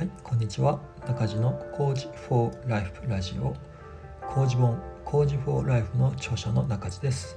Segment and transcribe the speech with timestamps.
[0.00, 0.80] はい、こんにちは。
[1.06, 3.54] 中地の工事フォーライフラジオ
[4.26, 7.36] 工事本工事フォーライフの著者の中地です。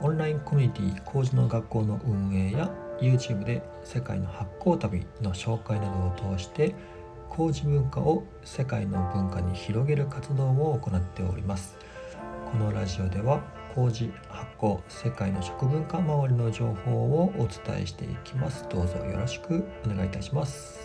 [0.00, 6.74] オンラインコミュニティ工事の学校の運営や YouTube で世界の発行旅の紹介などを通して
[7.28, 11.76] 工事文化を世界の文化に広げる活動を行っております。
[12.50, 13.42] このラジオでは
[13.74, 20.81] 麹発酵世界の食文化周りの情報をお伝えしていきますどうぞよろしくお願いいたします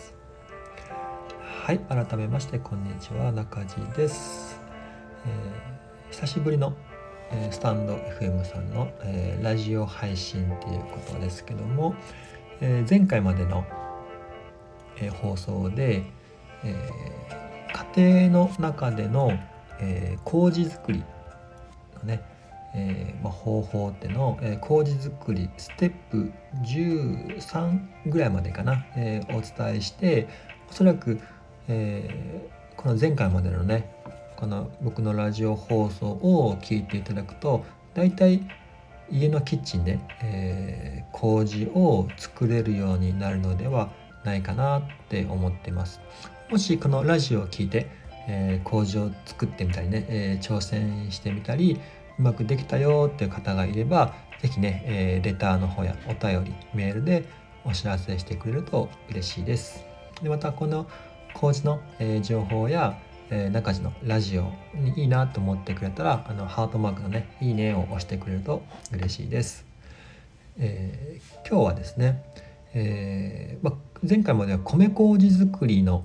[1.68, 4.58] はい改めましてこんにちは中地です、
[5.26, 6.74] えー、久しぶりの、
[7.30, 11.94] えー、スタンド FM さんの、えー、ラジオ配信ということですけども、
[12.62, 13.66] え前回までの、
[14.98, 16.04] え放送で、
[16.64, 16.90] え
[17.94, 19.38] 家庭の中での、
[19.78, 21.04] え麹作り
[21.98, 22.22] のね
[22.74, 26.32] えー、まあ、方法っての、えー、麹作りステップ
[26.64, 30.28] 13ぐらいまでかな、えー、お伝えして
[30.70, 31.18] おそらく、
[31.68, 33.90] えこの前回までのね
[34.36, 38.42] この僕のラジオ放送を聞いていただくと大体
[39.10, 43.90] 家のキッチンで、え麹を作れるようになるのでは
[44.22, 46.00] ないかなって思ってます。
[46.50, 47.86] もしこのラジオを聞いて、
[48.28, 51.80] え麹を作ってみたりね、え挑戦してみたり
[52.18, 57.24] うまくできたよっていう方がいれば是非ね、えー、レターの方やお便りメールで
[57.64, 59.84] お知らせしてくれると嬉しいです。
[60.22, 60.86] でまたこの
[61.38, 62.98] 工事の、えー、情報や、
[63.30, 69.64] えー、中地のラジオにいいなと思ってくれたらあのハートマークのね「いいね」を押してくれると嬉しいです。
[70.58, 72.24] えー、今日はですね、
[72.74, 76.04] えーま、前回までは米麹作りの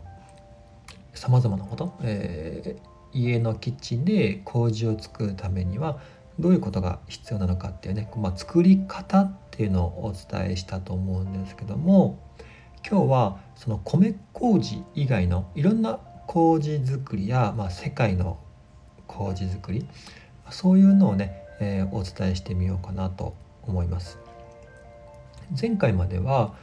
[1.16, 5.98] さまざまなこと、えー、家のキッチンで麹を作るためには
[6.38, 12.20] どういうことが必要なのかっていうね、まあ、作り方っていうのをお伝えしたと思うんですけども
[12.90, 18.38] 今日はその米麹以外のいろんな麹作りや、まあ、世界の
[19.08, 19.88] 麹作り
[20.50, 23.36] そういうのをね、えー、お伝えしてみようかなと
[23.66, 24.20] 思います。
[25.60, 26.56] 前回までは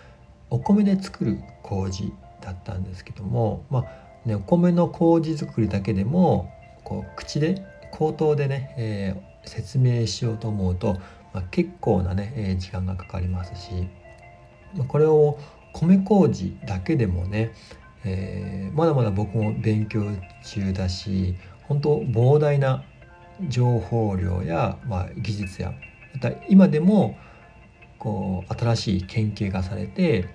[0.50, 6.52] お米で作る麹だったんですけども、まあ、ね、お米の麹作りだけでも
[6.84, 10.94] こう口で口頭でね、えー、説明しようと思うと、
[11.32, 13.88] まあ、結構なね、えー、時間がかかりますし、
[14.88, 15.38] これを
[15.72, 17.52] 米麹だけでもね、
[18.04, 20.04] えー、まだまだ僕も勉強
[20.44, 21.36] 中だし
[21.68, 22.84] 本当膨大な
[23.48, 25.72] 情報量や、まあ、技術や
[26.14, 27.16] また今でも
[27.98, 30.28] こう新しい研究がされて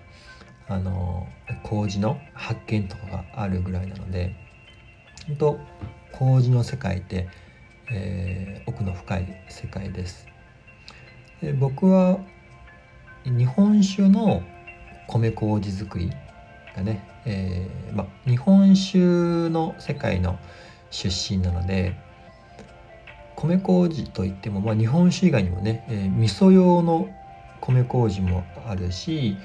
[0.68, 1.28] あの
[1.64, 4.36] 麹の発見とかがあるぐらいなので
[5.28, 5.60] 本当
[6.12, 7.28] 麹の世界って、
[7.92, 10.28] えー、奥の深い世界です。
[11.42, 12.20] で僕は
[13.26, 14.44] 日本酒の
[15.08, 16.12] 米麹作り
[16.76, 19.00] がね、えー、ま、日本酒
[19.50, 20.38] の世界の
[20.92, 21.96] 出身なので
[23.36, 27.10] 米麹といっても、まあ、日本酒以外にもね、えー、味噌用の
[27.62, 29.38] 米麹もあるし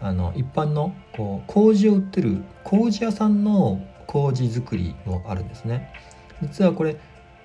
[0.00, 5.92] あの一般のこう麹を売ってる麹屋さんの麹作りもあるんですね。
[6.42, 6.96] 実はこれ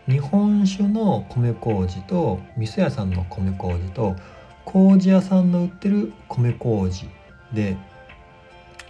[0.07, 4.15] 日本酒の米麹と味噌屋さんの米麹と
[4.65, 7.09] 麹屋さんの売ってる米麹
[7.53, 7.77] で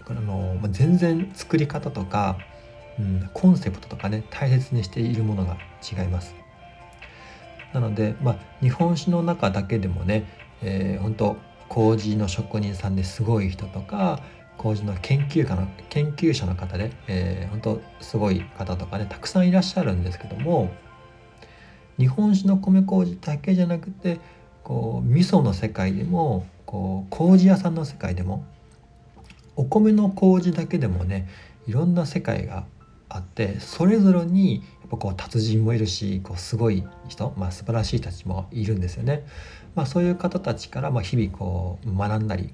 [0.09, 2.37] あの全然作り方とか、
[2.99, 6.33] うん、コンセプトとかね大切にしているものが違います。
[7.73, 10.23] なので、まあ、日本酒の中だけでもね、
[10.61, 11.37] えー、本当
[11.69, 14.21] 麹の職人さんですごい人とか
[14.57, 20.71] 麹の研究家の研究者の方で、えー、本当すごい方とかねたくさんいらっしゃるんですけども
[21.99, 24.19] 日本酒の米麹だけじゃなくて
[24.67, 28.43] こう味噌の世界でもこう麹屋さんの世界でも
[29.55, 31.29] お米の麹だけでもね
[31.67, 32.65] いろんな世界が
[33.07, 39.25] あってそれぞれにやっぱこう達人もいるしこうすごい人、まあ、素晴らしい人たちもいるんですよね。
[39.73, 42.53] まあ、そういう方たちからまあ日々こう学んだり、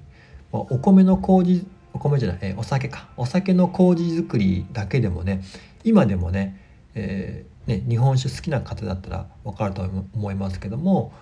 [0.52, 5.42] まあ、お米の麹お米じゃない、え、お酒かお酒の麹作りだけでもね
[5.82, 6.60] 今でもね,、
[6.94, 9.82] えー、ね日本酒好きな方だったら分かると
[10.14, 11.12] 思いますけども、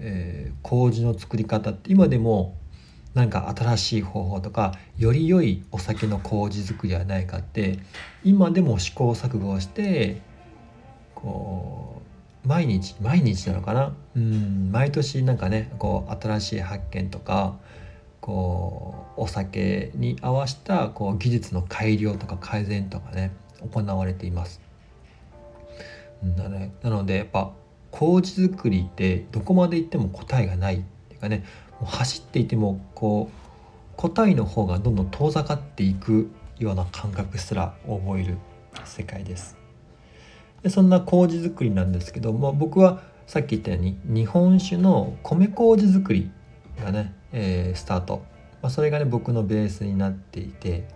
[0.00, 2.56] えー、麹の作り方って今でも
[3.14, 7.78] 何か新しい方法とかより良いお酒の麹作りはないかって
[8.24, 10.22] 今でも試行錯誤をして
[11.14, 12.02] こ
[12.44, 13.94] う毎日毎日なのかな？
[14.16, 17.56] うん毎年なんかねこう新しい発見とか
[18.20, 23.32] こうお酒に合わせたこう技術の改良とか改善とかね
[23.70, 24.60] 行われています。
[26.82, 27.52] なのでやっぱ
[27.90, 30.78] 麹作りってどこまでいっても答えがないっ
[31.08, 31.44] ていうかね
[31.80, 38.38] もう走っていてもこう答えの方がどんどん遠ざかっていくような感覚すら覚える
[38.84, 39.56] 世界です。
[40.62, 46.30] でそんな麹作りなんですけども僕はさっき言ったように日本酒の米麹作り
[46.82, 48.22] がね、えー、スタート、
[48.62, 50.88] まあ、それがね僕のベースになっていて。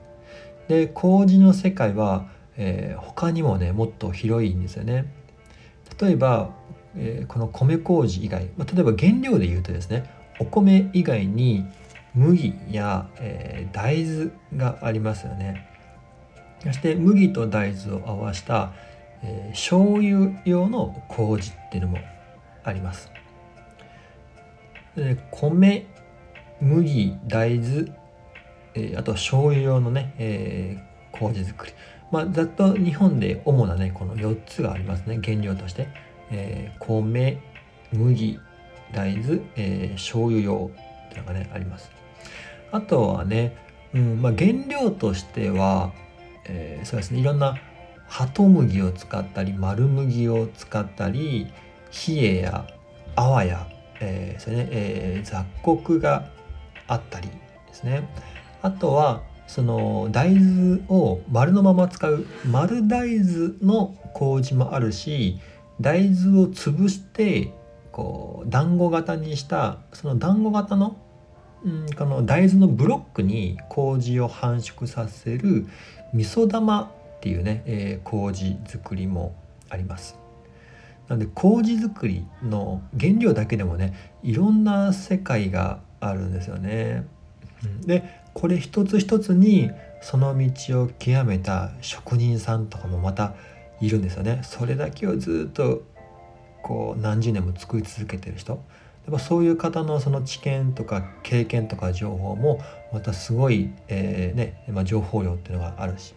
[0.68, 2.26] で麹の世界は、
[2.56, 5.12] えー、他にもねもっと広いんですよね。
[6.00, 6.50] 例えば、
[6.96, 10.08] えー、この米麹以外、まあ、例えば原料で言うとですね
[10.38, 11.64] お米以外に
[12.14, 15.68] 麦や、えー、大豆がありますよね。
[16.60, 18.72] そして麦と大豆を合わした、
[19.22, 21.98] えー、醤油用の麹っていうのも
[22.62, 23.10] あります。
[24.96, 25.86] で米
[26.60, 27.92] 麦大豆、
[28.74, 31.72] えー、あと醤油用のね、えー、麹作り。
[32.10, 35.88] まあざっと日本で主なねこの4つがありますね原料として、
[36.34, 37.38] えー、米
[37.92, 38.40] 麦
[38.92, 40.70] 大豆、えー、醤油用
[41.06, 41.90] っていうのがねあります。
[42.72, 43.56] あとはね、
[43.94, 45.92] うんまあ、原料としては、
[46.46, 47.56] えー、そうですねいろんな
[48.08, 51.46] ハト麦を使ったり丸麦を使ったり
[52.08, 52.66] 冷えや
[53.14, 53.68] 泡や、
[54.00, 56.28] えーそれねえー、雑穀が
[56.88, 57.34] あったりで
[57.72, 58.08] すね。
[58.60, 65.38] あとはその大豆を丸のまま使う丸大豆の麹もあるし
[65.80, 67.52] 大豆を潰して
[67.92, 70.96] こう団子型にしたその団子型の
[71.64, 75.66] うん、この大豆のブロックに麹を繁殖させる
[76.12, 76.88] 味噌玉っ
[77.20, 79.34] ていうね、えー、麹作りも
[79.70, 80.18] あります。
[81.08, 87.06] なので麹作りの原料だけでもねいろんな世界があるんですよね。
[87.86, 89.70] でこれ一つ一つに
[90.02, 93.34] その道を極めた職人さんとかもまた
[93.86, 94.40] いるんですよね。
[94.42, 95.82] それだけをずっと
[96.64, 102.60] こう何十年も作り続けてる人やっぱそういう方のその知見とか経験とか情報も
[102.92, 106.14] またすごい、えー、ねまあ、情報量っていうのがあるし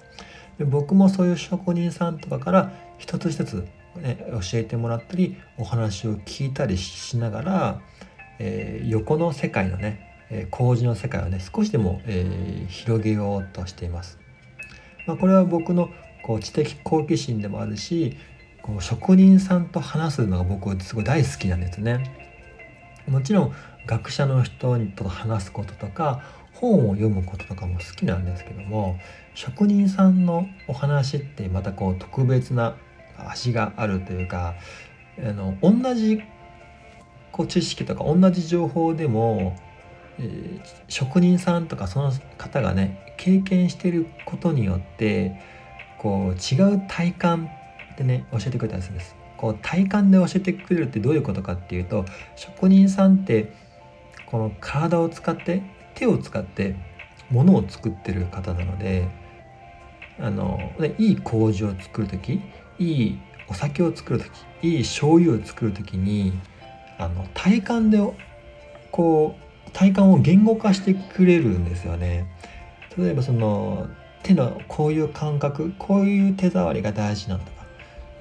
[0.58, 3.68] で僕もそういう職人さんとかから一つ一つ、
[3.98, 7.82] ね、教えてもらったりお話を聞いたりしながら、
[8.40, 14.18] えー、横の世界のね、え、工事の世界をね少しでも、えー、広げようとしています。
[15.06, 15.90] まあ、これは僕の
[16.24, 18.18] こう知的好奇心でもあるし
[18.62, 22.28] こう職人さんと話すのが僕すごい大好きなんですね。
[23.08, 23.54] もちろん
[23.86, 26.22] 学者の人と話すこととか
[26.54, 29.00] 本を読むこととかも好きなんですけども
[29.34, 32.76] 職人さんのお話ってまたこう特別な
[33.18, 34.56] 味があるというか
[35.20, 36.22] あの同じ
[37.32, 39.56] こう知識とか同じ情報でも、
[40.20, 45.40] えー、職人さんとかその方がね経験してることによって
[45.98, 47.50] こう違う体感
[47.94, 49.16] ってね教えてくれたりするんです。
[49.38, 52.06] こう体感で教えてくれるってどういうことかっていうと
[52.36, 53.54] 職人さんって
[54.26, 55.62] この体を使って
[55.94, 56.76] 手を使って
[57.30, 59.08] 物を作ってる方なので
[60.20, 62.42] あのでいい麹を作る時
[62.80, 64.32] いいお酒を作る時
[64.64, 66.34] いい醤油を作る時に
[66.98, 68.00] あの体感で
[68.92, 69.36] こ
[69.68, 72.26] う体感を言語化してくれるんですよね。
[72.98, 73.88] 例えばその
[74.28, 77.46] 手のこういう感覚こういう手触りが大事なんだ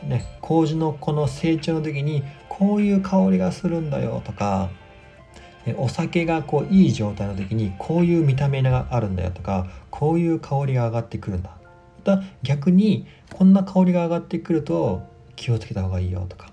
[0.05, 4.71] ね、麹のこの成長の時にこういう香りがするんだよとか。
[5.79, 9.67] お酒がこういい状態の時にこういう見た目があるんだよとか。
[9.91, 11.51] こういう香りが上がってくるんだ。
[12.05, 15.03] だ逆にこんな香りが上がってくると
[15.35, 16.53] 気をつけた方がいいよとか。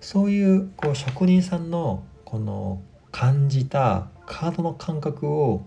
[0.00, 2.80] そういうこう職人さんのこの
[3.10, 5.64] 感じた体の感覚を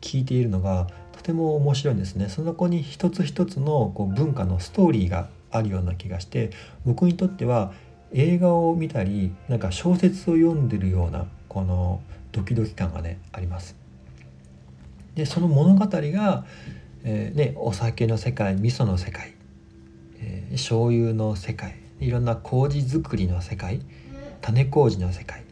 [0.00, 0.86] 聞いているのが
[1.24, 2.28] ても面白いんですね。
[2.28, 6.50] その子に一つ一つのこう文化のストーリーがあるような気がして
[6.84, 7.72] 僕にとっては
[8.12, 12.02] 映画を見たりなんか小説を読んでるようなこの
[12.32, 13.76] ドキドキ感がねあります。
[15.14, 16.44] でその物語が、
[17.04, 19.34] えー、ね、お酒の世界味噌の世界、
[20.18, 23.80] えー、醤油の世界いろんな麹作りの世界
[24.40, 25.43] 種麹の世界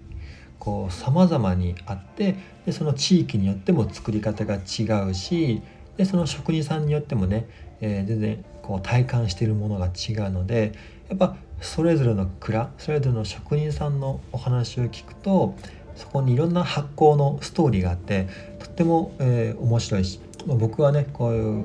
[0.62, 5.60] こう様々にあってでその地域によっても作り方が違うし
[5.96, 7.48] でその職人さんによってもね、
[7.80, 10.72] えー、全然こう体感してるものが違うので
[11.08, 15.56] やっぱそれぞれの蔵それぞれの職人さんのお話を聞くと
[15.96, 18.28] そこにいろんな発酵のストーリーがあって
[18.60, 21.64] とっても、えー、面白いし、僕はねこういう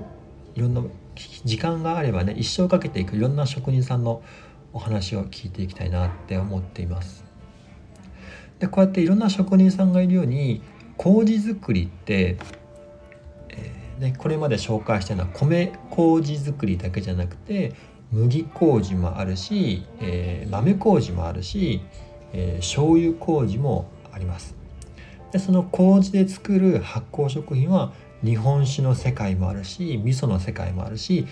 [0.55, 0.81] いろんな
[1.45, 4.23] 時間があればね一生かけていくいろんな職人さんの
[4.73, 7.26] お話を聞いていきたいなって思っています。
[8.59, 10.61] でこうやっていろんな職人さんがいるように
[10.97, 12.37] 麹作りって
[13.99, 17.73] でこれまで紹介したのは米麹作りだけじゃなくて
[18.11, 21.81] 麦麹もあるし、えー、豆麹もあるし、
[22.33, 24.55] えー、醤油麹もあります。
[25.31, 27.91] でその麹で作る発酵食品は
[28.23, 31.27] 日本酒の世界もあるし味噌の世界もあるし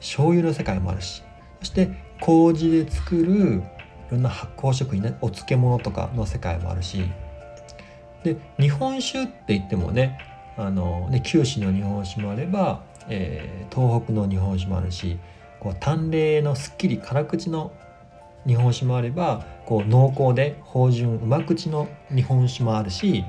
[0.00, 1.22] 醤油の世界もあるし。
[1.60, 3.62] そして麹で作る
[4.10, 7.04] ろんな発酵食品ねお漬物とかの世界もあるし
[8.22, 10.18] で日本酒って言ってもね
[10.56, 15.18] あのね九州の日本酒もあれば、えー、東北の日本酒もあるし
[15.60, 17.72] こう淡麗のすっきり辛口の
[18.46, 23.24] 日本酒もあればこう濃厚で芳醇うま口の日本酒もあるし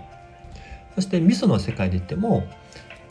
[0.95, 2.43] そして味噌の世界で言っても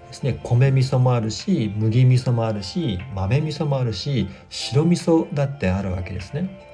[0.09, 6.68] ですね米味噌もあるし麦味噌もあるし豆味噌もあるし白味噌だってあるわけですね。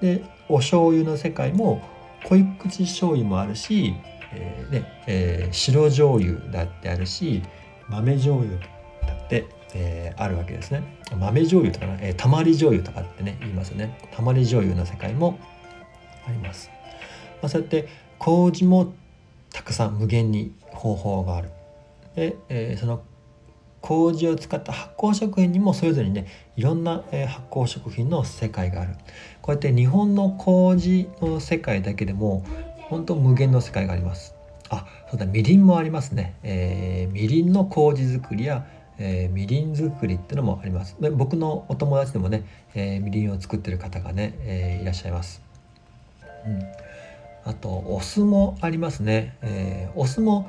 [0.00, 1.82] でお醤油の世界も
[2.24, 3.94] 濃い口醤油もあるし、
[4.32, 7.42] えー、ねえー、白醤油だってあるし
[7.88, 8.58] 豆醤油
[9.06, 10.82] だって、えー、あるわけですね。
[11.16, 13.98] 豆醤油とかな、えー、たまり醤油とかってね言いますよね。
[14.12, 15.38] たまり醤油の世界も
[16.26, 16.70] あります。
[17.42, 17.88] まあ、そうやって
[18.18, 18.92] 麹も
[19.52, 21.50] たくさん無限に方法がある。
[22.14, 23.02] で、えー、その
[23.80, 28.94] 麹を使った発酵食品にもそれぞれにねいろんな、発酵食品の世界がある。
[29.42, 32.44] こうやって日本の麹の世界だけでも
[32.78, 34.34] 本当無限の世界があります。
[34.68, 38.66] あそうだみりんもありますね、えー、みりんの麹作りや、
[38.98, 40.96] えー、みりん作りっていうのもあります。
[41.00, 42.44] で僕のお友達でもね、
[42.74, 45.42] えー、みりんを作ってる方がね、えー、いらっしゃいます、
[46.46, 46.62] うん、
[47.44, 50.48] あとお酢もありますね、えー、お酢も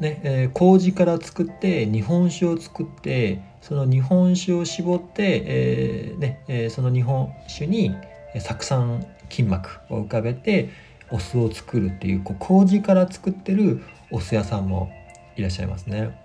[0.00, 7.94] ねえー、麹から作って日本酒を作ってその日本酒を絞って、えーねえー、その日本酒に
[8.38, 10.68] 酢酸筋膜を浮かべて
[11.10, 14.90] お酢を作るっていうこう麹から作ってるお酢屋さんも
[15.36, 16.18] いらっしゃいますね。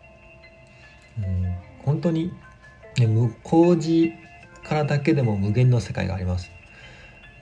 [1.18, 2.32] うん、本当に、
[2.98, 3.08] ね、
[3.44, 4.13] 麹
[4.63, 6.51] からだけでも無限の世界があります。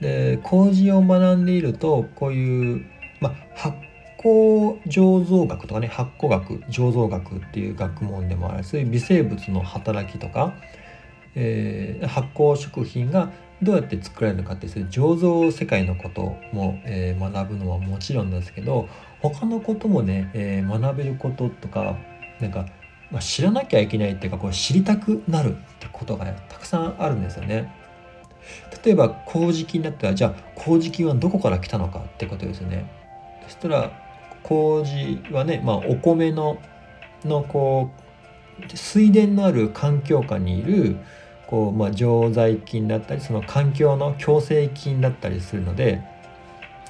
[0.00, 2.86] で麹を学んでいるとこういう、
[3.20, 3.76] まあ、発
[4.22, 10.54] 酵醸造学とかね発酵学醸造学っていう学問でもあるそういう微生物の働きとか、
[11.34, 13.30] えー、発酵食品が
[13.62, 18.88] どうやって作られるのかっていう醸造世界のことも、えー、学ぶのはもちろんですけど
[19.20, 21.96] 他のこともね、えー、学べることとか
[22.40, 22.66] なんか、
[23.10, 27.74] まあ、知らなきゃいけないっていうかこう知りたくなるってことが、ね、たくさんあるんですよね。
[28.82, 32.90] 例えば麹菌だったらじゃあ麹菌はどこから来たのかってことですよね。
[33.44, 34.09] そしたら
[34.50, 36.58] 麹はね、まあ、お米の
[37.24, 37.92] のこ
[38.58, 40.96] う水田のある環境下にいる
[41.46, 46.02] こう、まあ、常在菌だったりその環境の共生菌だったりするので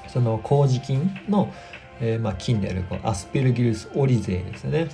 [0.07, 1.53] その麹菌の、
[1.99, 4.87] えー、まあ、菌であるこうアスペルギルスオリゼですね。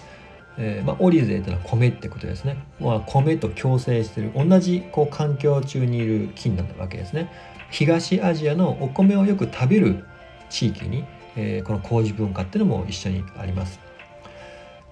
[0.60, 2.58] えーまあ、オリゼというのは米ってことですね。
[2.80, 7.32] まあ、米と共生してる同じこう環境中にいる菌なわけですね。
[7.70, 10.04] 東アジアのお米をよく食べる
[10.50, 11.06] 地域に
[11.38, 13.88] えー、この麹文化っていうのも一緒にあります。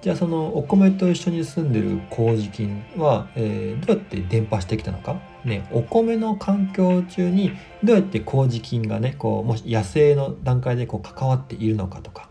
[0.06, 12.30] じゃあそのお米と一緒に住んでる麹菌は、えー、どうやって伝播してきたのか、ね、お米の環境中にどうやって麹菌がねこうもし野生の段階でこう関わっているのかとか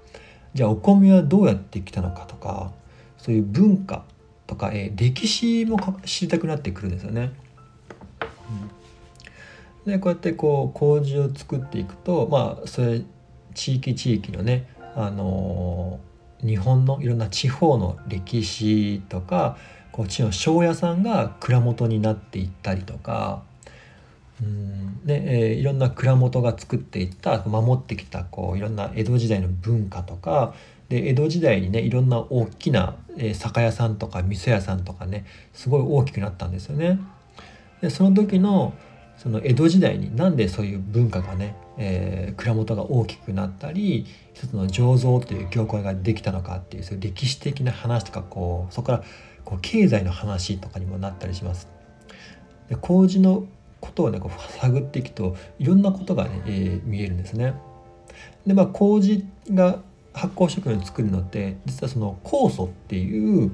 [0.54, 2.70] じゃあお米はどうやってきたのかとか
[3.18, 4.04] そういう文化
[4.46, 7.32] とか、えー、歴史も知りたくなってくるんですよね。
[9.84, 13.02] うん、でこうやってこう麹を作っていくとまあそれ
[13.54, 16.00] 地域地域のねあの
[16.40, 19.56] 日本のいろんな地方の歴史とか
[19.92, 23.42] こっちの庄屋さんが蔵元になっていったりとか
[24.42, 30.54] うんで、えー、いろんな蔵元が作っていった守ってきたこういろんな江戸時代の文化とか
[30.88, 36.98] で江戸時代にねいろんな大きな、えー、酒屋さんとか味噌屋さんとかねすごい大きくなったんですよね。
[37.80, 38.74] でその時の
[39.16, 49.04] その江戸時代になんでそういう文化がね、えー、蔵元が大きくなったり一つの醸造という業界ができたのかっていうそういう歴史的な話とかこうそこから
[49.44, 51.68] こう経済の話とかにもなったりします。
[52.68, 53.46] で麹の
[53.80, 57.54] ことをねこう探っていくといろんなことがね、えー、見えるんですね。
[58.46, 59.80] でまあ麹が
[60.12, 63.50] 発酵食品を作るのって実はその酵素っていう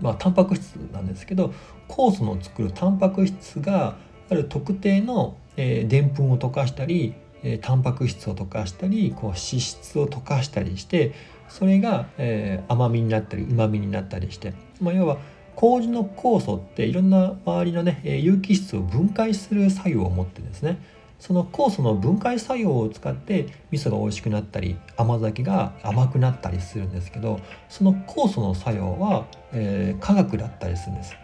[0.00, 1.52] まあタンパク質なんですけど
[1.88, 3.96] 酵素の作るタンパク質が
[4.30, 7.14] ある特定のでんぷんを溶かしたり
[7.60, 11.12] タンパク質を溶かしたりこう脂質を溶かしたりして
[11.48, 15.18] それが、えー、甘みになったりうまみになったりして、まあ、要は
[15.56, 20.80] 麹の酵素っていろんな周りのね有機質を分解する作用を持ってですね
[21.18, 31.14] その酵素の分解作用を使って味噌が美味しくなったり甘酒が甘くなったりするんですけどその酵素の作用は、えー、化学だったりするんです。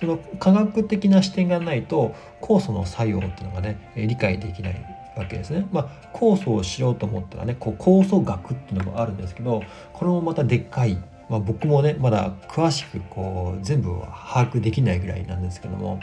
[0.00, 5.68] その科学的な視点がないと酵素の作用っていうのがね理解できないわけですね。
[5.72, 10.98] まあ、酵素を知ろうと思ったらねこう酵素学っていうのもあるんですけどこれもまたでっかい
[11.30, 16.00] まあ、僕もねまだ詳しくこう全部は把握できないぐらいなんですけども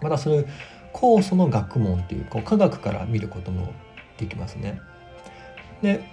[0.00, 0.48] またそういう
[0.92, 3.72] 酵素の学問っていうこう科学から見ることも
[4.18, 4.80] できますね。
[5.82, 6.04] で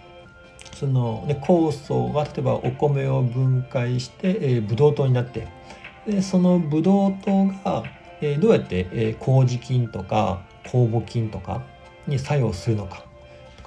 [0.73, 5.47] その、ね、酵素が例えばお米を分解して、えー、ブドウ糖になって
[6.07, 7.83] でそのブドウ糖が、
[8.21, 11.63] えー、どうやって、えー、麹菌とか酵母菌とか
[12.07, 13.05] に作用するのか。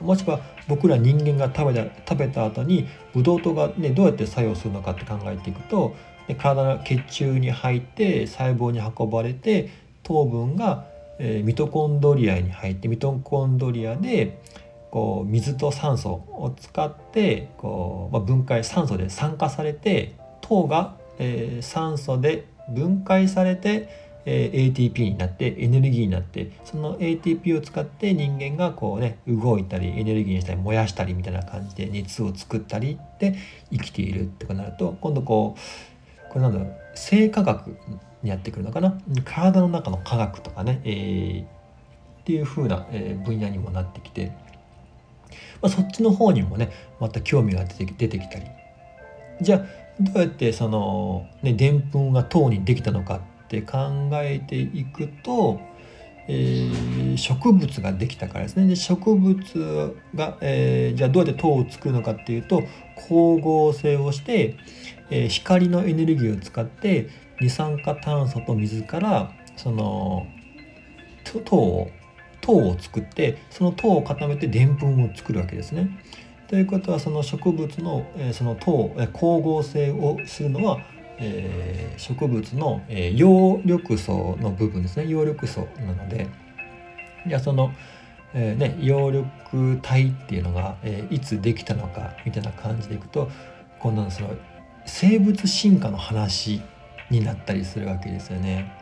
[0.00, 5.96] もしくは僕ら人間が食べた食べた後にブドウ糖が、ね、どうやって作用するのかって考えていくと
[6.28, 9.70] で体の血中に入って細胞に運ばれて
[10.02, 10.84] 糖分が、
[11.18, 14.42] えー、ミトコンドリアに入ってミトコンドリアで
[14.90, 33.36] こう水と酸素を使ってこう、まあ、分解酸素で酸化されて糖が、えー、酸素で分解されてえ ATP になってエネルギーになってその ATP を使って人間がこうね動いたりエネルギーにしたり燃やしたりみたいな感じで熱を作ったりって
[33.70, 37.76] 生きているってことになると今度こうこれなんだろう生化学
[38.22, 38.98] にやってくるのかな？
[39.24, 41.46] 体の中の科学とかね、えー、っ
[42.24, 44.32] ていう風な、え分野にもなってきて、
[45.62, 48.46] まあ、そっちの方にもねまた興味が出てきたり。
[49.40, 53.78] じゃあどうやってそのねでんぷんが糖にできたのかって考
[54.14, 55.60] えていくと、
[56.28, 62.62] えー、植物ができたからですねで植物が、えー、じゃあどうやって糖を作るのかっていうと
[62.96, 64.56] 光合成をして、
[65.10, 67.08] えー、光のエネルギーを使って
[67.40, 70.26] 二酸化炭素と水からその
[71.44, 71.90] 糖を
[72.42, 75.98] 糖を作ってその糖を固めてでんぷんを作るわけですね。
[76.48, 80.80] ということはその植物の、えー、その糖、え、光合成をするのは
[81.18, 86.28] えー、植物の、えー、葉緑素の部分ですね葉緑素なので
[87.26, 87.72] じゃあその、
[88.34, 93.30] えーね、葉緑体っていうのが、えー、いつできたのかみたいな感じでいくと
[93.78, 94.30] こんなその
[94.84, 96.60] 生物進化の話
[97.10, 98.72] になったりするわけですよね。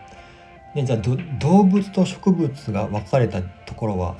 [0.74, 0.98] でじゃあ
[1.38, 4.16] 動物と植物が分かれたところは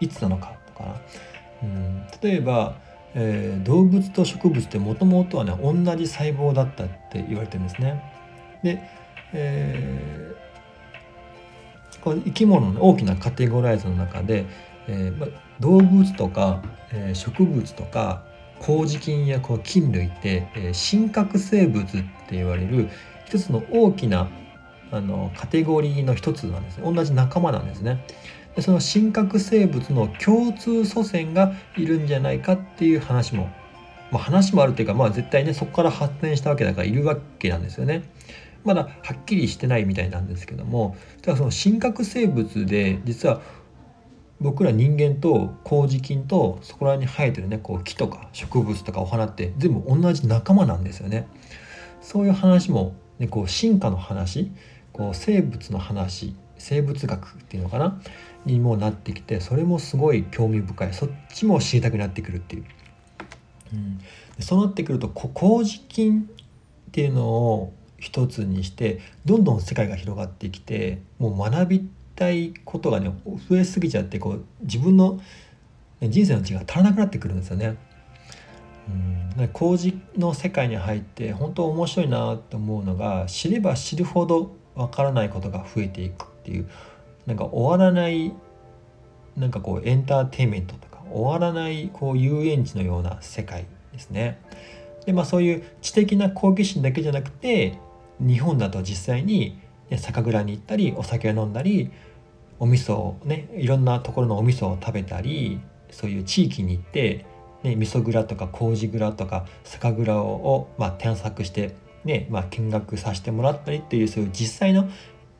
[0.00, 1.00] いつなのかとか
[1.62, 2.76] うん例えば
[3.14, 8.02] えー、動物と植物ってもともとはね同じ細胞だったって言われてるんですね。
[8.62, 8.82] で、
[9.32, 14.46] えー、この生き物の大きなカテゴライズの中で、
[14.88, 15.26] えーま、
[15.60, 18.24] 動物とか、えー、植物とか
[18.60, 22.88] 麹菌やこう菌類って、えー、真核生物って言われる
[23.26, 24.28] 一つの大きな
[24.90, 28.04] あのカテゴリーの一つなんですね同じ仲間なんですね。
[28.54, 33.50] でその真核生物の共通祖先がいるんじゃないかっていう話も、
[34.10, 38.02] まあ、話もあるっていうか、まあ、絶対ねそこから発展したわけだからいるわけなんですよね。
[38.64, 43.40] まだはっきりしてないみたいなんですけどもだからその真核生物で実は
[44.40, 51.28] 僕ら人間と麹菌とそこら辺に生えてるねこう木とか植物とかお花って全部同じ仲間なんですよね。
[52.00, 54.50] そういう話も、ね、こう進化の話
[54.92, 58.00] こう生物の話生物学っていうのかな
[58.44, 62.64] にもなってきてそれもすごい興味深いそっちも知りたくなってくるっていう。
[63.72, 64.00] うん、
[64.40, 66.28] そうなってくると麹菌
[66.88, 73.14] っていうのを一つにしてどんどん世界が広がってきてもう学びたいことがね
[73.48, 75.20] 増えすぎちゃってこう自分の
[76.02, 77.76] 人生の血が足らなくなってくるんですよね。
[79.38, 86.68] うん、麹の世界に入って本当面白いなって思うのが知れば知るほどわからないことが増えていくっていう
[87.26, 88.32] なんか終わらない
[89.36, 94.40] なんかこうエンターテインメントとか終わらないこう遊園地のような世界ですね。
[95.06, 97.78] でまあそういう知的な好奇心だけじゃなくて
[98.20, 99.58] 日本だと実際に、
[99.96, 101.90] 酒蔵に行ったりお酒を飲んだり
[102.58, 107.26] お味噌をねいろんなところのお味噌を食べたりそういう地域に行って、
[107.62, 114.88] ね、味噌蔵とか麹蔵とか酒蔵を、まあ、探索してね、まあ、見学させてもらったりっていうそういう実際の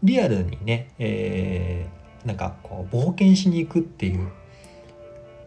[0.02, 4.28] リアルにね、えー、なんかこう冒険しに行くっていう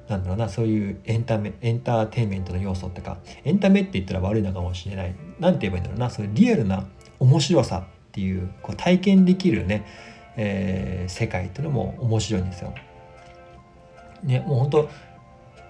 [0.08, 6.86] なんだろうなそういうエンタメエンターテインメントの要素ってかエンタメって言ったら悪いのかもしれない何て言えばいいんだろうなそういうリアルな
[7.20, 9.86] 面白さっていうこう体験できるね、
[10.38, 12.74] えー、世界っていうのも面白いんですよ。
[14.24, 14.90] ねもう本当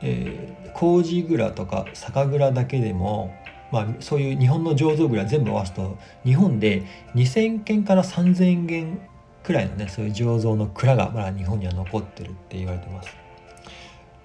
[0.01, 3.33] えー、麹蔵とか酒蔵だけでも
[3.75, 6.83] まあ、そういう日本の醸造蔵全部合わすと日本で
[7.13, 9.01] 2,000件から3,000件
[9.43, 13.09] くらいのねそういう醸造の蔵がまだ日本には残ってるって言われてます。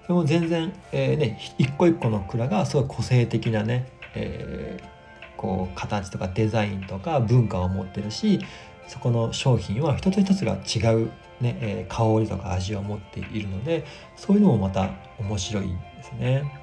[0.07, 8.39] でも全然、えー、ね、一個一個の蔵がすごい個性的なね、えー、こう形とかデザインとか文化を持ってるし
[8.87, 13.85] そこの商品は一つ一つが違う、ねえー、香りとか味を持っているので
[14.15, 16.60] そういうのもまた面白いですね。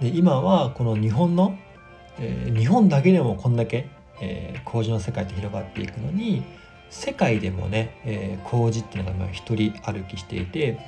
[0.00, 1.56] で今はこの日本の、
[2.18, 3.88] えー、日本だけでもこんだけ、
[4.20, 6.42] えー、麹の世界って広がっていくのに
[6.90, 10.78] 世界でもね、えー、麹っていうのが今一人歩きしていて、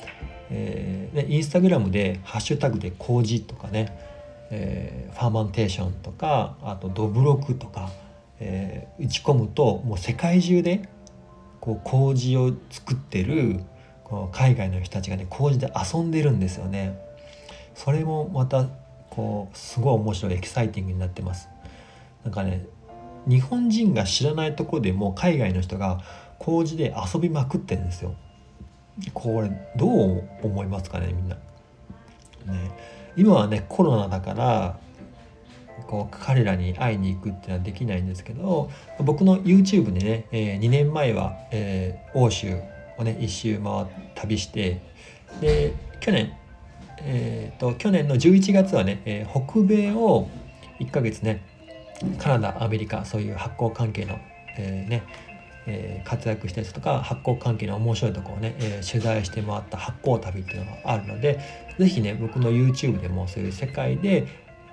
[0.50, 3.98] えー、インスタグラムでハッシュタグで麹とかね、
[4.50, 7.90] えー、ファーマンテーションとかあとドブロクとか、
[8.38, 10.88] えー、打ち込むともう世界中で
[11.60, 13.60] こう麹を作ってる
[14.04, 16.96] この海外の人たちがね麹で遊んでるんですよね。
[17.74, 18.66] それもまた
[19.16, 21.48] こうすごい面白いエキサイティングになってます。
[22.22, 22.66] なんかね
[23.26, 26.00] 日本人が知らないとこでも海外の人が
[26.38, 28.14] 麹で遊びまくってるんですよ。
[29.14, 31.34] これどう思いますかねみんな。
[31.34, 31.40] ね
[33.16, 34.78] 今はねコロナだから
[35.86, 42.54] こう彼らに会いに行くっていうのはできないんですけど僕の YouTube でね、えー、2年前は、えー、欧州
[42.98, 44.82] をね一周回旅して
[45.40, 46.32] で去年
[47.00, 50.28] えーと、去年の11月はね、えー、北米を
[50.80, 51.42] 1ヶ月ね
[52.18, 54.18] カナダアメリカそういう発酵関係の、
[54.58, 55.02] えー、ね
[55.66, 61.40] えー、活躍した人とか発酵関係の面白いところをね、えー、取材して回った発酵旅っていうのがあるので
[61.78, 64.26] 是非ね僕の YouTube でもそういう世界で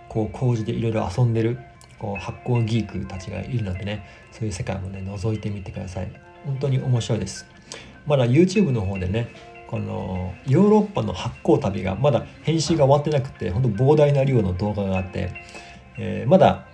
[0.08, 1.58] こう工事でいろいろ遊んでる
[1.98, 6.12] こう発酵ギークたちがいるのでねそういう世界もね覗いてみてください。
[6.46, 7.46] 本当に面白いです。
[8.06, 9.30] まだ YouTube の方でね
[9.74, 15.34] このヨーロッパの発酵旅がまだ編集が終わってなくて本当膨大な量の動画があって、
[15.98, 16.68] えー、まだ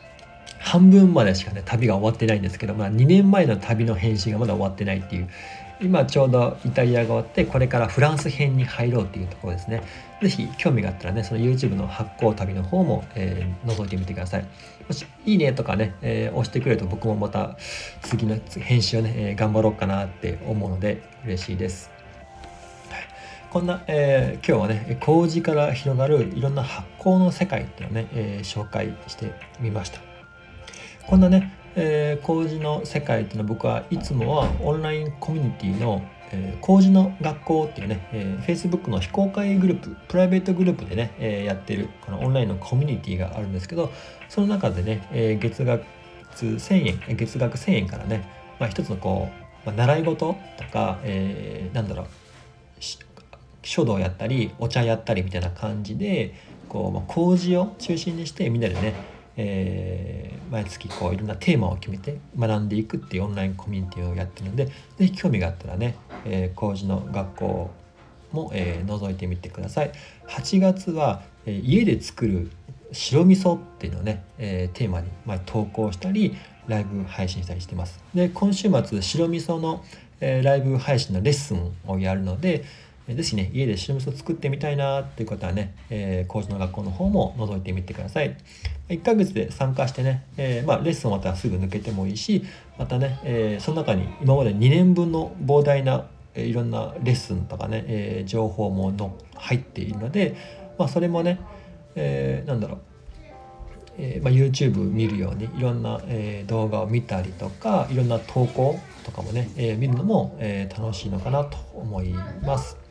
[0.59, 5.29] 半分までしかね旅が終わってないんですけど、まあ、2年前の旅の編集がまだ終わってないっていう
[5.79, 9.81] 今ちょうどイタリアが終わってこれからフランス編に入ろうっていうところですね。
[10.21, 14.45] 是非興味があったらねその YouTube の発行旅の方も、えー、覗いてみてください。
[14.85, 17.55] もしいいねとかね、えー、押してくれると僕もまた
[18.01, 21.98] 次の編集をね、えー、頑張ろうかなって思うので嬉しいです。
[23.51, 30.01] こんな、えー、今日はね麹から広がるいろんな発酵の世界っていうのをね、えー、紹介してみました。
[31.07, 43.91] こんなね、えー、麹の世界っていうのは僕はいつもはオンラインコミュニティのえー、麹の学校っていうね、えー、Facebook の非公開グループプライベートグループでね、えー、やってるこのオンラインのコミュニティがあるんですけど
[44.27, 45.83] その中でね、えー、月額
[46.35, 49.29] 1000円月額1000円からね、まあ、一つのこ
[49.63, 52.07] う、まあ、習い事とか、えー、なんだろう
[53.63, 56.33] 書道やったりお茶やったりみたいな感じで
[56.67, 58.93] こう、まあ、麹を中心にしてみんなでね、
[59.37, 64.67] えー、毎月こういろんなテーマを決めて学んでいくっていうオンラインコミュニティをやってるので
[64.97, 65.95] 是非興味があったらね、
[66.25, 67.71] えー、麹の学校
[68.31, 69.91] も、えー、覗いてみてください。
[70.27, 72.51] 8月は、えー、家で作る
[72.91, 76.35] 白味噌っていうのをね、えー、テーマに、まあ、投稿したり
[76.67, 77.99] ライブ配信したりしてます。
[78.13, 79.83] で今週末白味噌の、
[80.19, 82.65] えー、ライブ配信のレッスンをやるので、
[83.15, 88.37] ぜひね、家で白味噌作ってみたいなっていう方はね、えー、工事の学校の方も覗いてみてください。
[88.89, 92.43] 1ヶ月で参加してね、えー、まあ、レッスンまたすぐ抜けてもいいし、
[92.77, 100.35] またね、えー、その中に今まで2年分の膨大な、いろんなレッスンとかね、え情報もの入っているので、
[100.77, 101.39] まあ、それもね、
[101.95, 102.79] えなんだろう、
[103.97, 112.88] えー、まあ、YouTube 見るようにいろんな、えー、動画を見たりとかいろんな投稿とかもね、えー、見るのも、え楽しいのかなと思います。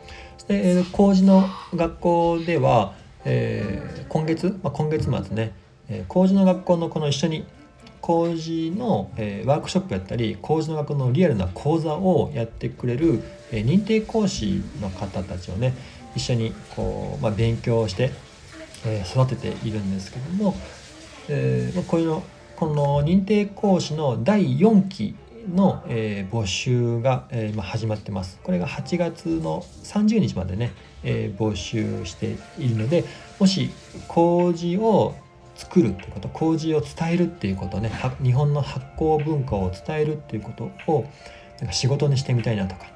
[0.49, 5.53] で、えー、工事の学校では、えー、今月、まあ、今月末ね、
[5.89, 7.45] えー、工事の学校のこの一緒に
[8.01, 13.21] 工事の、えー、ワークショップやったり工事の学校のリアルな講座をやってくれる、
[13.53, 15.75] えー、認定講師の方たちをね
[16.17, 18.11] 一緒にこう、まあ、勉強して、
[18.87, 20.55] えー、育てているんですけども、
[21.29, 22.23] えー、こういうの
[22.57, 25.15] この認定講師の第4期
[25.55, 28.39] の、えー、募集が、えー、今始まってます。
[28.43, 33.05] これが8月の30日までね、えー、募集しているので
[33.39, 33.71] もし
[34.09, 35.15] 麹を
[35.55, 37.91] 作るってこと麹を伝えるっていうことね
[38.23, 41.05] 日本の発酵文化を伝えるっていうことを
[41.59, 42.87] なんか仕事にしてみたいなとか、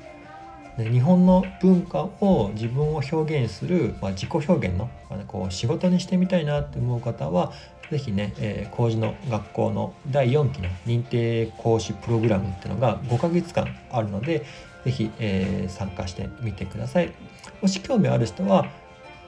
[0.78, 7.52] ね、日本の文化を自分を表現する、まあ、自己表現の、まあ、こう仕事にしてみたいなって思う方は
[7.92, 14.46] 是非ね、えー、麹の学校の第4期の認定講師プログラムっていうのが5ヶ月間あるので
[14.84, 17.12] 是非、えー、参加してみてください。
[17.60, 18.66] もし興味ある人は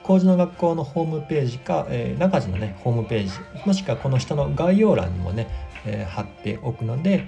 [0.03, 3.31] 麹の学校のホームページか、えー、中地のねホームページ
[3.67, 5.47] もしくはこの下の概要欄にもね、
[5.85, 7.27] えー、貼っておくので、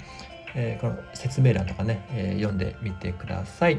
[0.55, 3.77] えー、この説明欄とかね、えー、読んでみてください。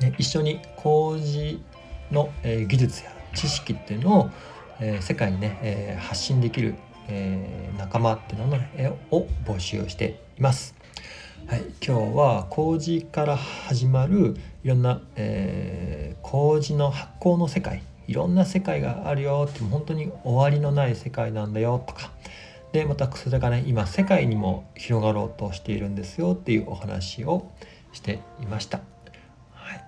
[0.00, 1.62] ね一緒に麹
[2.10, 4.30] の、え、技術や知識っていうのを
[4.84, 6.74] えー、世界にね、えー、発信できる、
[7.06, 10.74] えー、仲間っていうのの、えを募集しています。
[11.46, 22.10] はい、今日は麹から始まるいろんな、えー、麹の発酵の世界いろんな世界があるよって本当に終わりのない世界なんだよとか
[22.72, 27.50] でまたそれがね今世界にも広がろうとしているんですよっていうお話を
[27.92, 28.80] していました。
[29.52, 29.84] はい、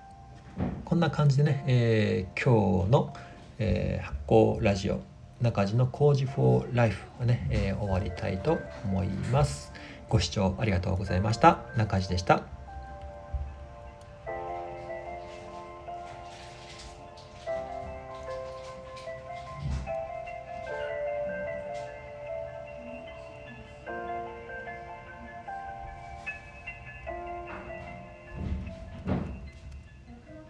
[0.83, 3.13] こんな感じでね、えー、今日の、
[3.59, 5.01] えー、発行ラジオ
[5.41, 9.73] 中地の工事フォーライフはね、えー、終わりたいと思います。
[10.07, 11.59] ご視聴ありがとうございました。
[11.75, 12.54] 中地でした。